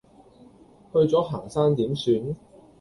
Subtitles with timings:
[0.91, 2.35] 去咗行山點算？